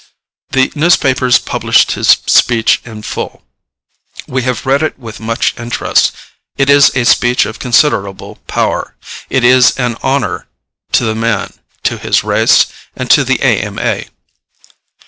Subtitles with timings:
[0.49, 3.43] The newspapers published his speech in full.
[4.27, 6.11] We have read it with much interest.
[6.57, 8.95] It is a speech of considerable power.
[9.29, 10.47] It is an honor
[10.93, 11.53] to the man,
[11.83, 13.59] to his race and to the A.
[13.59, 13.77] M.
[13.77, 14.07] A.